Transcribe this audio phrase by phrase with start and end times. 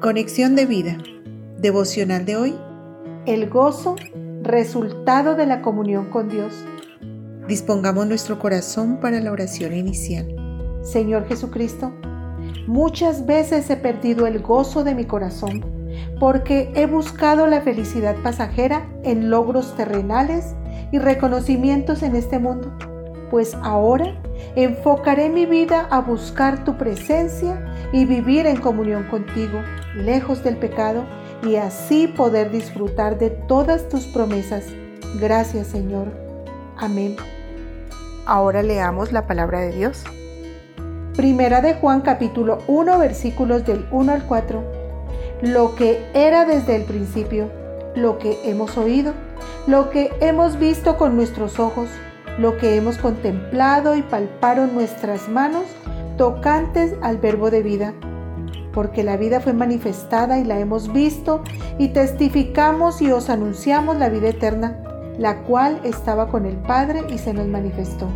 [0.00, 0.96] Conexión de vida.
[1.58, 2.54] Devocional de hoy.
[3.26, 3.96] El gozo,
[4.40, 6.54] resultado de la comunión con Dios.
[7.46, 10.34] Dispongamos nuestro corazón para la oración inicial.
[10.82, 11.92] Señor Jesucristo,
[12.66, 15.66] muchas veces he perdido el gozo de mi corazón
[16.18, 20.54] porque he buscado la felicidad pasajera en logros terrenales
[20.92, 22.74] y reconocimientos en este mundo
[23.30, 24.19] pues ahora
[24.56, 29.60] enfocaré mi vida a buscar tu presencia y vivir en comunión contigo,
[29.94, 31.04] lejos del pecado,
[31.42, 34.64] y así poder disfrutar de todas tus promesas.
[35.20, 36.08] Gracias Señor.
[36.76, 37.16] Amén.
[38.26, 40.04] Ahora leamos la palabra de Dios.
[41.16, 44.62] Primera de Juan capítulo 1 versículos del 1 al 4.
[45.42, 47.50] Lo que era desde el principio,
[47.94, 49.14] lo que hemos oído,
[49.66, 51.88] lo que hemos visto con nuestros ojos,
[52.38, 55.64] lo que hemos contemplado y palparon nuestras manos
[56.16, 57.94] tocantes al verbo de vida,
[58.72, 61.42] porque la vida fue manifestada y la hemos visto
[61.78, 64.76] y testificamos y os anunciamos la vida eterna,
[65.18, 68.06] la cual estaba con el Padre y se nos manifestó.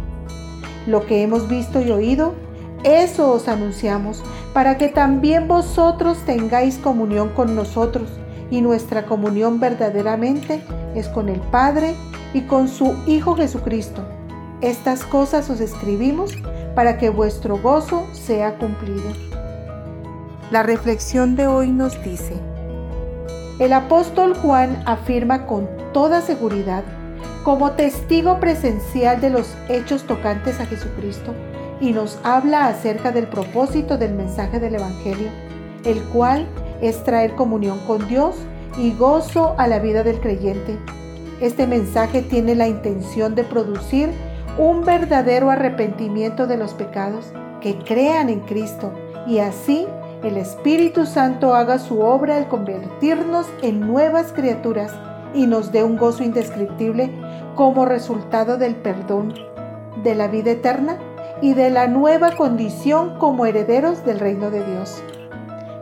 [0.87, 2.35] Lo que hemos visto y oído,
[2.83, 8.11] eso os anunciamos, para que también vosotros tengáis comunión con nosotros,
[8.51, 10.62] y nuestra comunión verdaderamente
[10.95, 11.95] es con el Padre
[12.35, 14.03] y con su Hijo Jesucristo.
[14.61, 16.33] Estas cosas os escribimos
[16.75, 19.11] para que vuestro gozo sea cumplido.
[20.51, 22.35] La reflexión de hoy nos dice,
[23.59, 26.83] el apóstol Juan afirma con toda seguridad,
[27.45, 31.33] como testigo presencial de los hechos tocantes a Jesucristo,
[31.81, 35.29] y nos habla acerca del propósito del mensaje del Evangelio,
[35.85, 36.47] el cual
[36.81, 38.35] es traer comunión con Dios
[38.77, 40.79] y gozo a la vida del creyente.
[41.45, 44.09] Este mensaje tiene la intención de producir
[44.56, 48.95] un verdadero arrepentimiento de los pecados, que crean en Cristo
[49.27, 49.86] y así
[50.23, 54.95] el Espíritu Santo haga su obra al convertirnos en nuevas criaturas
[55.34, 57.11] y nos dé un gozo indescriptible
[57.57, 59.35] como resultado del perdón,
[60.02, 60.96] de la vida eterna
[61.42, 65.02] y de la nueva condición como herederos del reino de Dios.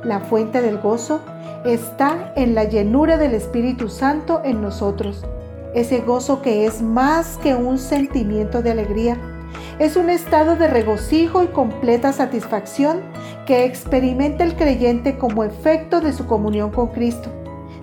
[0.03, 1.21] La fuente del gozo
[1.65, 5.25] está en la llenura del Espíritu Santo en nosotros
[5.75, 9.17] ese gozo que es más que un sentimiento de alegría.
[9.79, 13.01] Es un estado de regocijo y completa satisfacción
[13.47, 17.31] que experimenta el creyente como efecto de su comunión con Cristo,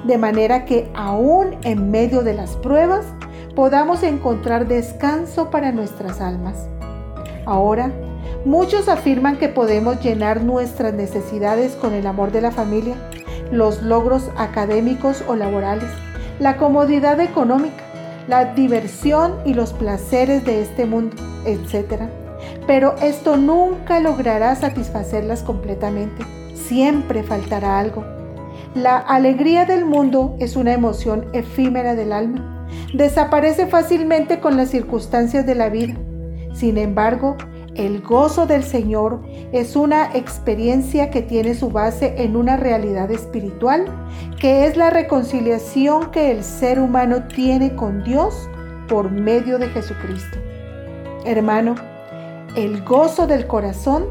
[0.06, 3.06] de manera que aún en medio de las pruebas
[3.56, 6.68] podamos encontrar descanso para nuestras almas.
[7.46, 7.92] Ahora,
[8.46, 12.96] muchos afirman que podemos llenar nuestras necesidades con el amor de la familia,
[13.52, 15.90] los logros académicos o laborales,
[16.40, 17.84] la comodidad económica,
[18.28, 22.04] la diversión y los placeres de este mundo, etc.
[22.66, 26.24] Pero esto nunca logrará satisfacerlas completamente.
[26.56, 28.06] Siempre faltará algo.
[28.76, 32.68] La alegría del mundo es una emoción efímera del alma.
[32.94, 35.96] Desaparece fácilmente con las circunstancias de la vida.
[36.54, 37.36] Sin embargo,
[37.80, 39.22] el gozo del Señor
[39.54, 43.86] es una experiencia que tiene su base en una realidad espiritual,
[44.38, 48.50] que es la reconciliación que el ser humano tiene con Dios
[48.90, 50.38] por medio de Jesucristo.
[51.24, 51.76] Hermano,
[52.58, 54.08] el gozo del corazón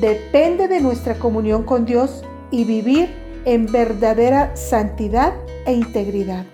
[0.00, 3.08] depende de nuestra comunión con Dios y vivir
[3.44, 5.32] en verdadera santidad
[5.64, 6.44] e integridad.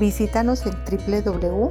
[0.00, 1.70] Visítanos en www